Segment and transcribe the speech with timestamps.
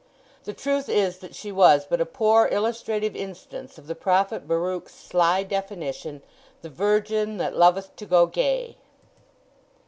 [0.45, 4.95] The truth is that she was but a poor illustrative instance of the prophet Baruch's
[4.95, 6.23] sly definition:
[6.63, 8.77] "The virgin that loveth to go gay."